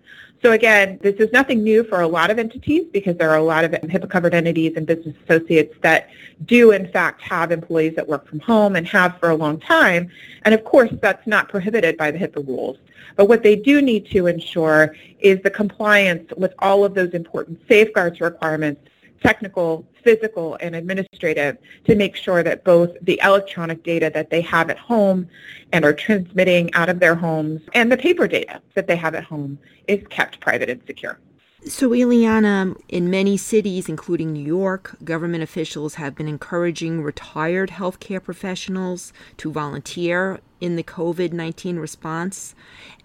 So 0.46 0.52
again, 0.52 1.00
this 1.02 1.16
is 1.16 1.32
nothing 1.32 1.64
new 1.64 1.82
for 1.82 2.02
a 2.02 2.06
lot 2.06 2.30
of 2.30 2.38
entities 2.38 2.86
because 2.92 3.16
there 3.16 3.30
are 3.30 3.36
a 3.36 3.42
lot 3.42 3.64
of 3.64 3.72
HIPAA-covered 3.72 4.32
entities 4.32 4.74
and 4.76 4.86
business 4.86 5.16
associates 5.24 5.74
that 5.80 6.08
do 6.44 6.70
in 6.70 6.86
fact 6.86 7.20
have 7.22 7.50
employees 7.50 7.96
that 7.96 8.06
work 8.06 8.28
from 8.28 8.38
home 8.38 8.76
and 8.76 8.86
have 8.86 9.18
for 9.18 9.30
a 9.30 9.34
long 9.34 9.58
time. 9.58 10.08
And 10.44 10.54
of 10.54 10.62
course, 10.62 10.92
that's 11.02 11.26
not 11.26 11.48
prohibited 11.48 11.96
by 11.96 12.12
the 12.12 12.18
HIPAA 12.18 12.46
rules. 12.46 12.78
But 13.16 13.28
what 13.28 13.42
they 13.42 13.56
do 13.56 13.82
need 13.82 14.08
to 14.12 14.28
ensure 14.28 14.94
is 15.18 15.42
the 15.42 15.50
compliance 15.50 16.30
with 16.36 16.54
all 16.60 16.84
of 16.84 16.94
those 16.94 17.10
important 17.10 17.60
safeguards 17.66 18.20
requirements 18.20 18.88
technical, 19.20 19.84
physical, 20.06 20.56
and 20.60 20.76
administrative 20.76 21.58
to 21.84 21.96
make 21.96 22.14
sure 22.14 22.44
that 22.44 22.62
both 22.62 22.90
the 23.02 23.20
electronic 23.24 23.82
data 23.82 24.08
that 24.14 24.30
they 24.30 24.40
have 24.40 24.70
at 24.70 24.78
home 24.78 25.28
and 25.72 25.84
are 25.84 25.92
transmitting 25.92 26.72
out 26.74 26.88
of 26.88 27.00
their 27.00 27.16
homes 27.16 27.60
and 27.74 27.90
the 27.90 27.96
paper 27.96 28.28
data 28.28 28.62
that 28.74 28.86
they 28.86 28.94
have 28.94 29.16
at 29.16 29.24
home 29.24 29.58
is 29.88 30.00
kept 30.08 30.38
private 30.38 30.70
and 30.70 30.80
secure. 30.86 31.18
So, 31.66 31.90
Iliana, 31.90 32.80
in 32.88 33.10
many 33.10 33.36
cities, 33.36 33.88
including 33.88 34.32
New 34.32 34.44
York, 34.44 34.94
government 35.02 35.42
officials 35.42 35.94
have 35.94 36.14
been 36.14 36.28
encouraging 36.28 37.02
retired 37.02 37.70
healthcare 37.70 38.22
professionals 38.22 39.12
to 39.38 39.50
volunteer 39.50 40.38
in 40.60 40.76
the 40.76 40.82
COVID 40.82 41.32
19 41.32 41.78
response, 41.78 42.54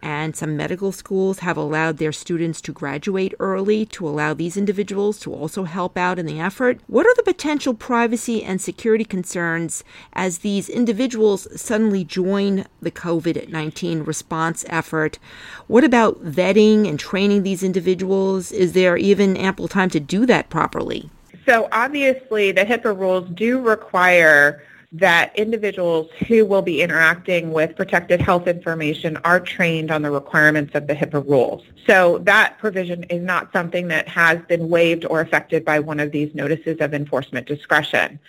and 0.01 0.36
some 0.36 0.58
medical 0.58 0.91
schools 0.91 1.39
have 1.39 1.58
allowed 1.58 1.98
their 1.98 2.12
students 2.12 2.62
to 2.62 2.72
graduate 2.72 3.34
early 3.39 3.86
to 3.88 4.08
allow 4.08 4.34
these 4.34 4.58
individuals 4.58 5.20
to 5.20 5.34
also 5.34 5.63
help 5.63 5.98
out 5.98 6.17
in 6.17 6.25
the 6.25 6.39
effort. 6.39 6.79
What 6.88 7.05
are 7.05 7.15
the 7.15 7.24
potential 7.24 7.74
privacy 7.74 8.43
and 8.43 8.62
security 8.62 9.05
concerns 9.05 9.84
as 10.13 10.39
these 10.39 10.70
individuals 10.70 11.48
suddenly 11.60 12.03
join 12.03 12.65
the 12.81 12.91
COVID 12.91 13.50
19 13.50 14.03
response 14.03 14.65
effort? 14.70 15.20
What 15.67 15.84
about 15.84 16.24
vetting 16.24 16.88
and 16.88 17.00
training 17.00 17.43
these 17.43 17.63
individuals? 17.63 18.51
Is 18.51 18.74
there 18.74 18.98
even 18.98 19.38
ample 19.38 19.67
time 19.67 19.89
to 19.91 20.00
do 20.00 20.25
that 20.25 20.50
properly? 20.50 21.10
So, 21.46 21.67
obviously, 21.72 22.51
the 22.51 22.62
HIPAA 22.62 22.98
rules 22.98 23.27
do 23.34 23.60
require 23.60 24.63
that 24.93 25.33
individuals 25.38 26.10
who 26.27 26.45
will 26.45 26.62
be 26.62 26.81
interacting 26.81 27.53
with 27.53 27.75
protected 27.77 28.19
health 28.19 28.48
information 28.48 29.17
are 29.24 29.39
trained 29.39 29.89
on 29.89 30.01
the 30.01 30.12
requirements 30.12 30.75
of 30.75 30.88
the 30.88 30.93
HIPAA 30.93 31.27
rules. 31.29 31.63
So 31.88 32.17
that 32.19 32.57
provision 32.57 33.03
is 33.05 33.21
not 33.21 33.53
something 33.53 33.88
that 33.88 34.10
has 34.10 34.39
been 34.50 34.67
waived 34.69 35.05
or 35.05 35.21
affected 35.21 35.63
by 35.63 35.79
one 35.79 36.01
of 36.01 36.12
these 36.12 36.36
notices 36.36 36.77
of 36.81 36.93
enforcement 36.93 37.48
discretion. 37.48 38.19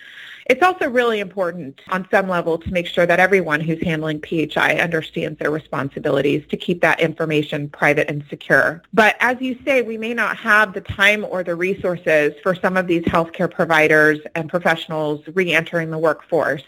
It's 0.47 0.61
also 0.61 0.89
really 0.89 1.19
important 1.19 1.79
on 1.89 2.07
some 2.11 2.27
level 2.27 2.57
to 2.57 2.71
make 2.71 2.87
sure 2.87 3.05
that 3.05 3.19
everyone 3.19 3.61
who's 3.61 3.81
handling 3.81 4.21
PHI 4.21 4.75
understands 4.79 5.39
their 5.39 5.51
responsibilities 5.51 6.45
to 6.49 6.57
keep 6.57 6.81
that 6.81 6.99
information 6.99 7.69
private 7.69 8.09
and 8.09 8.23
secure. 8.29 8.81
But 8.93 9.15
as 9.19 9.37
you 9.39 9.57
say, 9.63 9.81
we 9.81 9.97
may 9.97 10.13
not 10.13 10.35
have 10.37 10.73
the 10.73 10.81
time 10.81 11.25
or 11.25 11.43
the 11.43 11.55
resources 11.55 12.33
for 12.43 12.55
some 12.55 12.75
of 12.75 12.87
these 12.87 13.03
healthcare 13.03 13.49
providers 13.49 14.19
and 14.35 14.49
professionals 14.49 15.21
re-entering 15.33 15.91
the 15.91 15.97
workforce 15.97 16.63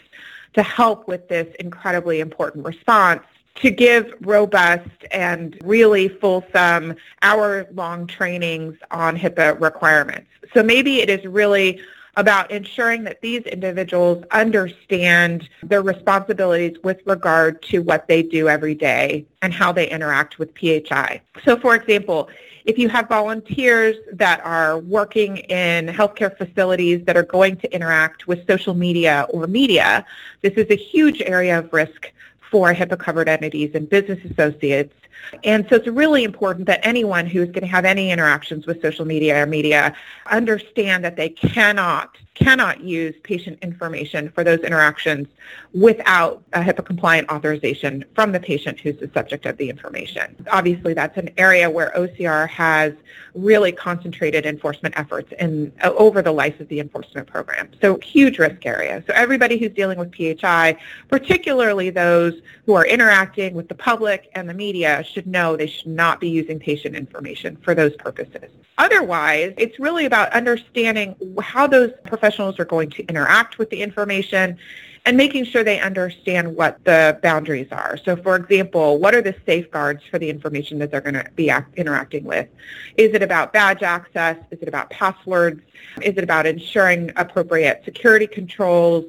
to 0.54 0.62
help 0.62 1.06
with 1.06 1.28
this 1.28 1.54
incredibly 1.60 2.20
important 2.20 2.64
response 2.64 3.22
to 3.56 3.70
give 3.70 4.12
robust 4.20 4.88
and 5.10 5.58
really 5.64 6.08
fulsome 6.08 6.94
hour-long 7.22 8.06
trainings 8.06 8.76
on 8.90 9.16
HIPAA 9.16 9.60
requirements. 9.60 10.28
So 10.54 10.62
maybe 10.62 11.00
it 11.00 11.10
is 11.10 11.24
really 11.24 11.80
about 12.16 12.50
ensuring 12.50 13.04
that 13.04 13.20
these 13.20 13.42
individuals 13.42 14.24
understand 14.30 15.48
their 15.62 15.82
responsibilities 15.82 16.76
with 16.82 17.00
regard 17.04 17.60
to 17.62 17.80
what 17.80 18.08
they 18.08 18.22
do 18.22 18.48
every 18.48 18.74
day 18.74 19.26
and 19.42 19.52
how 19.52 19.70
they 19.70 19.88
interact 19.88 20.38
with 20.38 20.54
PHI. 20.54 21.20
So 21.44 21.58
for 21.58 21.74
example, 21.74 22.28
if 22.64 22.78
you 22.78 22.88
have 22.88 23.08
volunteers 23.08 23.96
that 24.12 24.44
are 24.44 24.78
working 24.78 25.36
in 25.36 25.86
healthcare 25.86 26.36
facilities 26.36 27.04
that 27.04 27.16
are 27.16 27.22
going 27.22 27.56
to 27.58 27.72
interact 27.72 28.26
with 28.26 28.46
social 28.46 28.74
media 28.74 29.26
or 29.30 29.46
media, 29.46 30.04
this 30.40 30.54
is 30.54 30.66
a 30.70 30.76
huge 30.76 31.20
area 31.20 31.58
of 31.58 31.72
risk 31.72 32.12
for 32.50 32.72
HIPAA-covered 32.72 33.28
entities 33.28 33.70
and 33.74 33.88
business 33.88 34.18
associates 34.30 34.94
and 35.44 35.66
so 35.68 35.76
it's 35.76 35.86
really 35.88 36.24
important 36.24 36.66
that 36.66 36.80
anyone 36.82 37.26
who 37.26 37.42
is 37.42 37.48
going 37.48 37.62
to 37.62 37.66
have 37.66 37.84
any 37.84 38.10
interactions 38.10 38.66
with 38.66 38.80
social 38.82 39.04
media 39.04 39.42
or 39.42 39.46
media 39.46 39.94
understand 40.26 41.04
that 41.04 41.16
they 41.16 41.28
cannot 41.28 42.16
cannot 42.36 42.82
use 42.82 43.14
patient 43.22 43.58
information 43.62 44.30
for 44.30 44.44
those 44.44 44.60
interactions 44.60 45.26
without 45.72 46.42
a 46.52 46.60
HIPAA 46.60 46.84
compliant 46.84 47.28
authorization 47.30 48.04
from 48.14 48.30
the 48.30 48.38
patient 48.38 48.78
who's 48.78 48.96
the 48.98 49.10
subject 49.14 49.46
of 49.46 49.56
the 49.56 49.70
information. 49.70 50.36
Obviously, 50.50 50.92
that's 50.92 51.16
an 51.16 51.30
area 51.38 51.68
where 51.68 51.92
OCR 51.96 52.46
has 52.48 52.92
really 53.34 53.72
concentrated 53.72 54.44
enforcement 54.44 54.98
efforts 54.98 55.32
in 55.38 55.72
over 55.82 56.20
the 56.20 56.32
life 56.32 56.60
of 56.60 56.68
the 56.68 56.78
enforcement 56.78 57.26
program. 57.26 57.70
So 57.80 57.98
huge 58.00 58.38
risk 58.38 58.66
area. 58.66 59.02
So 59.06 59.14
everybody 59.14 59.58
who's 59.58 59.72
dealing 59.72 59.98
with 59.98 60.14
PHI, 60.14 60.76
particularly 61.08 61.88
those 61.88 62.34
who 62.66 62.74
are 62.74 62.84
interacting 62.84 63.54
with 63.54 63.68
the 63.68 63.74
public 63.74 64.28
and 64.34 64.48
the 64.48 64.54
media, 64.54 65.02
should 65.04 65.26
know 65.26 65.56
they 65.56 65.68
should 65.68 65.86
not 65.86 66.20
be 66.20 66.28
using 66.28 66.58
patient 66.58 66.96
information 66.96 67.56
for 67.62 67.74
those 67.74 67.94
purposes. 67.96 68.50
Otherwise, 68.78 69.54
it's 69.56 69.78
really 69.78 70.04
about 70.04 70.30
understanding 70.32 71.14
how 71.40 71.66
those 71.66 71.92
professionals 72.04 72.58
are 72.58 72.64
going 72.64 72.90
to 72.90 73.06
interact 73.06 73.58
with 73.58 73.70
the 73.70 73.80
information 73.80 74.58
and 75.06 75.16
making 75.16 75.44
sure 75.44 75.62
they 75.62 75.80
understand 75.80 76.56
what 76.56 76.84
the 76.84 77.18
boundaries 77.22 77.68
are. 77.70 77.96
So 77.96 78.16
for 78.16 78.34
example, 78.34 78.98
what 78.98 79.14
are 79.14 79.22
the 79.22 79.36
safeguards 79.46 80.02
for 80.10 80.18
the 80.18 80.28
information 80.28 80.80
that 80.80 80.90
they're 80.90 81.00
going 81.00 81.14
to 81.14 81.30
be 81.36 81.48
act- 81.48 81.78
interacting 81.78 82.24
with? 82.24 82.48
Is 82.96 83.14
it 83.14 83.22
about 83.22 83.52
badge 83.52 83.84
access? 83.84 84.36
Is 84.50 84.60
it 84.60 84.66
about 84.66 84.90
passwords? 84.90 85.62
Is 86.02 86.16
it 86.16 86.24
about 86.24 86.44
ensuring 86.44 87.12
appropriate 87.14 87.82
security 87.84 88.26
controls? 88.26 89.04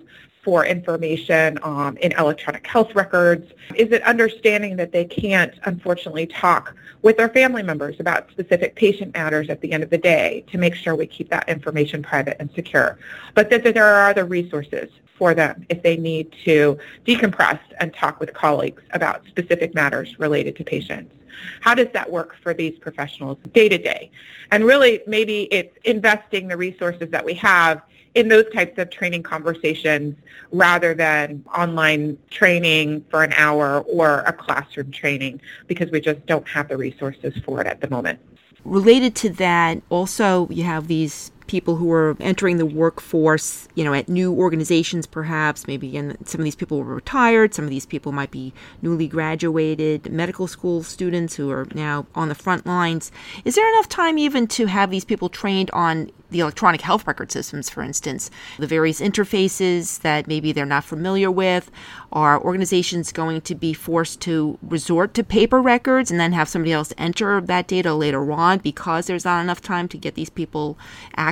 For 0.48 0.66
information 0.66 1.60
um, 1.62 1.98
in 1.98 2.14
electronic 2.14 2.66
health 2.66 2.96
records? 2.96 3.52
Is 3.76 3.92
it 3.92 4.02
understanding 4.04 4.78
that 4.78 4.94
they 4.94 5.04
can't, 5.04 5.54
unfortunately, 5.66 6.26
talk 6.26 6.74
with 7.02 7.18
their 7.18 7.28
family 7.28 7.64
members 7.64 8.00
about 8.00 8.32
specific 8.32 8.74
patient 8.78 9.14
matters 9.14 9.50
at 9.50 9.60
the 9.60 9.74
end 9.74 9.84
of 9.84 9.90
the 9.90 9.98
day 9.98 10.46
to 10.50 10.58
make 10.58 10.74
sure 10.74 10.96
we 10.96 11.06
keep 11.06 11.30
that 11.32 11.50
information 11.50 12.02
private 12.02 12.38
and 12.40 12.50
secure? 12.56 12.98
But 13.34 13.50
that, 13.50 13.66
that 13.66 13.74
there 13.74 13.94
are 13.94 14.10
other 14.10 14.24
resources 14.24 14.90
for 15.18 15.34
them 15.34 15.66
if 15.68 15.84
they 15.84 15.98
need 15.98 16.34
to 16.46 16.80
decompress 17.06 17.60
and 17.82 17.94
talk 17.94 18.22
with 18.22 18.34
colleagues 18.34 18.84
about 18.92 19.28
specific 19.28 19.76
matters 19.76 20.18
related 20.18 20.56
to 20.56 20.64
patients. 20.64 21.14
How 21.60 21.76
does 21.76 21.90
that 21.92 22.10
work 22.10 22.38
for 22.42 22.54
these 22.54 22.80
professionals 22.80 23.38
day 23.54 23.68
to 23.68 23.78
day? 23.78 24.12
And 24.52 24.64
really, 24.64 25.02
maybe 25.08 25.50
it's 25.52 25.78
investing 25.84 26.48
the 26.48 26.56
resources 26.56 27.12
that 27.12 27.26
we 27.26 27.34
have 27.34 27.82
in 28.18 28.30
those 28.30 28.52
types 28.52 28.80
of 28.80 28.90
training 28.90 29.22
conversations 29.22 30.16
rather 30.52 30.96
than 30.96 31.46
online 31.56 32.18
training 32.32 33.06
for 33.12 33.24
an 33.24 33.32
hour 33.34 33.82
or 33.82 34.22
a 34.22 34.34
classroom 34.34 34.90
training 34.90 35.40
because 35.68 35.92
we 35.92 36.02
just 36.02 36.26
don't 36.26 36.48
have 36.48 36.68
the 36.68 36.76
resources 36.76 37.32
for 37.46 37.62
it 37.62 37.68
at 37.68 37.80
the 37.80 37.88
moment. 37.92 38.20
Related 38.66 39.14
to 39.18 39.30
that, 39.30 39.84
also 39.90 40.50
you 40.50 40.64
have 40.64 40.88
these 40.88 41.32
people 41.48 41.78
who 41.78 41.92
are 41.92 42.16
entering 42.20 42.58
the 42.58 42.66
workforce, 42.66 43.68
you 43.76 43.84
know, 43.84 43.94
at 43.94 44.10
new 44.10 44.34
organizations 44.34 45.06
perhaps, 45.06 45.68
maybe 45.68 45.98
and 45.98 46.18
some 46.28 46.42
of 46.42 46.46
these 46.46 46.56
people 46.56 46.80
were 46.80 46.96
retired, 46.96 47.54
some 47.54 47.66
of 47.66 47.72
these 47.72 47.86
people 47.86 48.12
might 48.12 48.32
be 48.32 48.54
newly 48.82 49.08
graduated 49.08 50.12
medical 50.12 50.48
school 50.48 50.84
students 50.84 51.36
who 51.36 51.50
are 51.50 51.68
now 51.74 52.06
on 52.16 52.30
the 52.30 52.36
front 52.36 52.66
lines. 52.66 53.12
Is 53.46 53.56
there 53.56 53.68
enough 53.70 53.90
time 53.90 54.18
even 54.18 54.48
to 54.48 54.68
have 54.68 54.92
these 54.92 55.06
people 55.06 55.30
trained 55.30 55.72
on 55.72 56.12
the 56.30 56.40
electronic 56.42 56.82
health 56.82 57.08
record 57.08 57.32
systems, 57.32 57.70
for 57.70 57.82
instance, 57.82 58.30
the 58.60 58.68
various 58.68 59.00
interfaces 59.00 60.02
that 60.02 60.28
maybe 60.28 60.52
they're 60.52 60.66
not 60.66 60.84
familiar 60.84 61.32
with? 61.32 61.72
Are 62.12 62.42
organizations 62.42 63.12
going 63.12 63.42
to 63.42 63.56
be 63.56 63.74
forced 63.74 64.22
to 64.22 64.58
resort 64.62 65.14
to 65.16 65.24
paper 65.24 65.62
records 65.62 66.12
and 66.12 66.20
then 66.20 66.34
have 66.34 66.50
somebody 66.50 66.74
else 66.74 66.94
enter 66.98 67.40
that 67.42 67.68
data 67.68 67.94
later 67.94 68.32
on 68.32 68.60
because 68.60 69.08
there's 69.08 69.26
not 69.26 69.42
enough 69.42 69.62
time 69.62 69.88
to 69.90 69.98
get 69.98 70.16
these 70.16 70.30
people 70.30 70.78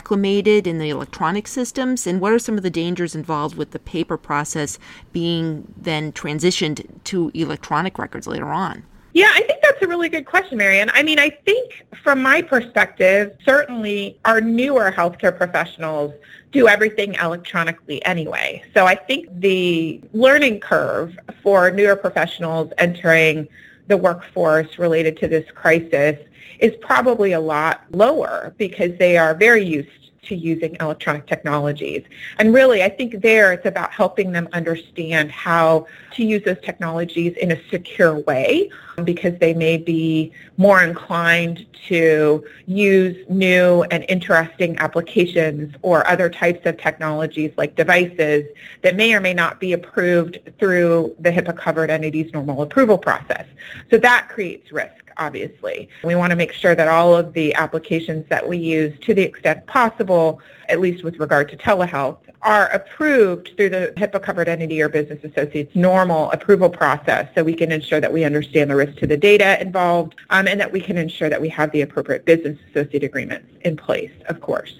acclimated 0.06 0.68
in 0.68 0.78
the 0.78 0.90
electronic 0.90 1.48
systems? 1.48 2.06
And 2.06 2.22
what 2.22 2.32
are 2.32 2.38
some 2.38 2.58
of 2.58 2.64
the 2.64 2.70
dangers 2.70 3.16
involved 3.16 3.58
with 3.58 3.72
the 3.72 3.80
paper 3.80 4.18
process 4.18 4.78
being 5.12 5.74
then 5.76 6.12
transitioned 6.12 6.86
to 7.06 7.32
electronic 7.34 7.98
records 7.98 8.28
later 8.28 8.50
on? 8.50 8.84
Yeah, 9.14 9.32
I 9.34 9.42
think 9.42 9.64
that's 9.64 9.82
a 9.82 9.88
really 9.88 10.10
good 10.10 10.28
question, 10.28 10.60
Marianne. 10.60 10.92
I 10.94 11.02
mean, 11.02 11.18
I 11.18 11.32
think 11.32 11.88
from 12.04 12.22
my 12.22 12.44
perspective, 12.44 13.36
certainly 13.44 14.20
our 14.26 14.42
newer 14.42 14.92
healthcare 14.92 15.36
professionals 15.36 16.14
do 16.52 16.68
everything 16.68 17.16
electronically 17.16 18.06
anyway. 18.06 18.64
So 18.76 18.86
I 18.86 18.94
think 18.94 19.28
the 19.40 20.02
learning 20.14 20.60
curve 20.60 21.18
for 21.42 21.72
newer 21.72 21.96
professionals 21.96 22.72
entering 22.78 23.48
the 23.88 23.98
workforce 23.98 24.78
related 24.78 25.18
to 25.18 25.28
this 25.28 25.50
crisis 25.50 26.20
is 26.60 26.74
probably 26.82 27.34
a 27.34 27.40
lot 27.40 27.84
lower 27.92 28.54
because 28.58 28.98
they 28.98 29.18
are 29.18 29.34
very 29.34 29.64
used 29.64 29.90
to 30.26 30.36
using 30.36 30.76
electronic 30.80 31.28
technologies. 31.28 32.04
And 32.38 32.54
really, 32.54 32.84
I 32.84 32.90
think 32.90 33.22
there 33.22 33.54
it's 33.54 33.66
about 33.66 33.92
helping 33.92 34.32
them 34.32 34.48
understand 34.54 35.32
how 35.32 35.88
to 36.14 36.24
use 36.24 36.44
those 36.44 36.60
technologies 36.62 37.36
in 37.38 37.52
a 37.52 37.70
secure 37.70 38.20
way 38.20 38.70
um, 38.98 39.06
because 39.06 39.38
they 39.40 39.54
may 39.54 39.78
be 39.78 40.32
more 40.58 40.82
inclined 40.84 41.66
to 41.88 42.44
use 42.66 43.16
new 43.30 43.84
and 43.92 44.06
interesting 44.10 44.78
applications 44.80 45.76
or 45.82 46.08
other 46.08 46.30
types 46.30 46.66
of 46.66 46.78
technologies 46.78 47.52
like 47.58 47.76
devices 47.76 48.46
that 48.82 48.96
may 48.96 49.14
or 49.14 49.22
may 49.22 49.34
not 49.34 49.60
be 49.60 49.74
approved 49.74 50.40
through 50.58 51.16
the 51.20 51.30
HIPAA 51.30 51.56
covered 51.56 51.92
entities 51.92 52.32
normal 52.34 52.62
approval 52.64 52.98
process. 52.98 53.46
So 53.92 53.98
that 53.98 54.30
creates 54.30 54.72
risk 54.72 55.05
obviously. 55.18 55.90
We 56.04 56.16
want 56.16 56.32
to 56.32 56.36
make 56.36 56.52
sure 56.52 56.76
that 56.76 56.88
all 56.88 57.16
of 57.16 57.34
the 57.34 57.54
applications 57.56 58.28
that 58.30 58.48
we 58.48 58.58
use 58.58 58.98
to 59.02 59.14
the 59.14 59.22
extent 59.22 59.66
possible, 59.68 60.42
at 60.70 60.80
least 60.80 61.04
with 61.04 61.20
regard 61.20 61.50
to 61.50 61.58
telehealth, 61.58 62.18
are 62.42 62.68
approved 62.68 63.52
through 63.58 63.70
the 63.70 63.92
HIPAA 63.98 64.22
covered 64.22 64.48
entity 64.48 64.80
or 64.80 64.88
business 64.88 65.24
associate's 65.24 65.76
normal 65.76 66.30
approval 66.32 66.70
process 66.70 67.28
so 67.34 67.44
we 67.44 67.56
can 67.56 67.72
ensure 67.72 68.00
that 68.00 68.14
we 68.14 68.24
understand 68.24 68.70
the 68.70 68.76
risk 68.76 68.98
to 68.98 69.08
the 69.08 69.18
data 69.18 69.60
involved 69.60 70.16
um, 70.30 70.48
and 70.48 70.60
that 70.60 70.72
we 70.72 70.80
can 70.80 70.96
ensure 70.96 71.28
that 71.28 71.42
we 71.42 71.50
have 71.50 71.72
the 71.72 71.82
appropriate 71.82 72.24
business 72.24 72.58
associate 72.70 73.04
agreements 73.04 73.48
in 73.62 73.76
place, 73.76 74.12
of 74.30 74.42
course. 74.42 74.76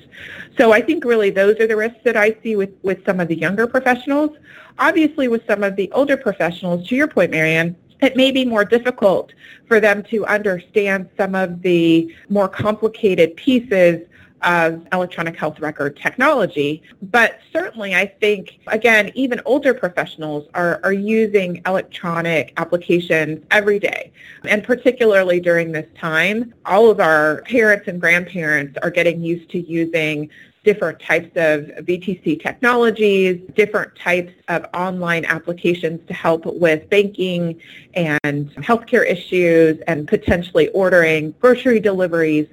So 0.58 0.74
I 0.74 0.82
think 0.82 1.04
really 1.04 1.32
those 1.32 1.60
are 1.60 1.66
the 1.66 1.76
risks 1.76 2.00
that 2.04 2.16
I 2.16 2.38
see 2.44 2.56
with, 2.56 2.72
with 2.84 3.04
some 3.04 3.20
of 3.20 3.28
the 3.28 3.36
younger 3.36 3.66
professionals. 3.66 4.38
Obviously 4.78 5.28
with 5.28 5.46
some 5.48 5.64
of 5.64 5.76
the 5.76 5.92
older 5.92 6.18
professionals, 6.18 6.88
to 6.90 6.96
your 6.96 7.08
point, 7.08 7.32
Marianne, 7.32 7.76
it 8.02 8.16
may 8.16 8.32
be 8.32 8.46
more 8.46 8.66
difficult 8.66 9.34
for 9.68 9.80
them 9.80 10.04
to 10.04 10.26
understand 10.26 11.10
some 11.18 11.36
of 11.36 11.62
the 11.62 12.14
more 12.30 12.48
complicated 12.48 13.36
pieces 13.36 14.08
of 14.46 14.86
electronic 14.94 15.36
health 15.36 15.60
record 15.60 15.98
technology. 15.98 16.84
But 17.02 17.40
certainly 17.52 17.96
I 17.96 18.06
think, 18.06 18.60
again, 18.68 19.12
even 19.16 19.42
older 19.46 19.74
professionals 19.74 20.48
are, 20.54 20.80
are 20.84 20.94
using 20.94 21.62
electronic 21.66 22.54
applications 22.58 23.44
every 23.52 23.80
day. 23.80 24.12
And 24.44 24.64
particularly 24.64 25.40
during 25.40 25.72
this 25.72 25.88
time, 25.98 26.54
all 26.66 26.90
of 26.92 27.00
our 27.00 27.42
parents 27.44 27.88
and 27.88 28.00
grandparents 28.00 28.78
are 28.84 28.92
getting 28.92 29.22
used 29.22 29.50
to 29.52 29.60
using 29.60 30.30
different 30.66 31.00
types 31.00 31.28
of 31.36 31.86
VTC 31.86 32.42
technologies, 32.42 33.40
different 33.56 33.96
types 33.96 34.34
of 34.50 34.66
online 34.74 35.24
applications 35.26 36.06
to 36.08 36.14
help 36.14 36.46
with 36.46 36.90
banking 36.90 37.62
and 37.94 38.52
healthcare 38.56 39.10
issues 39.10 39.80
and 39.88 40.08
potentially 40.08 40.68
ordering 40.70 41.34
grocery 41.40 41.80
deliveries. 41.80 42.48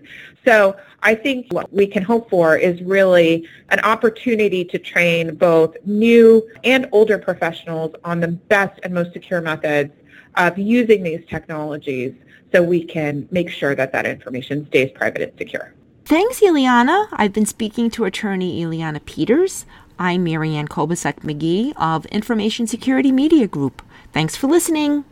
So 0.44 0.76
I 1.02 1.14
think 1.14 1.46
what 1.50 1.72
we 1.72 1.86
can 1.86 2.02
hope 2.02 2.28
for 2.28 2.56
is 2.56 2.80
really 2.82 3.48
an 3.70 3.80
opportunity 3.80 4.64
to 4.66 4.78
train 4.78 5.34
both 5.34 5.76
new 5.84 6.46
and 6.62 6.88
older 6.92 7.18
professionals 7.18 7.94
on 8.04 8.20
the 8.20 8.28
best 8.28 8.78
and 8.82 8.92
most 8.92 9.12
secure 9.12 9.40
methods 9.40 9.92
of 10.36 10.58
using 10.58 11.02
these 11.02 11.24
technologies 11.28 12.14
so 12.52 12.62
we 12.62 12.84
can 12.84 13.26
make 13.30 13.48
sure 13.48 13.74
that 13.74 13.92
that 13.92 14.04
information 14.04 14.66
stays 14.66 14.90
private 14.94 15.22
and 15.22 15.32
secure. 15.38 15.74
Thanks, 16.04 16.40
Iliana. 16.40 17.06
I've 17.12 17.32
been 17.32 17.46
speaking 17.46 17.88
to 17.92 18.04
attorney 18.04 18.60
Iliana 18.60 19.04
Peters. 19.04 19.66
I'm 19.98 20.24
Marianne 20.24 20.66
Kolbasuk 20.66 21.20
McGee 21.20 21.72
of 21.76 22.06
Information 22.06 22.66
Security 22.66 23.12
Media 23.12 23.46
Group. 23.46 23.82
Thanks 24.12 24.34
for 24.34 24.48
listening. 24.48 25.04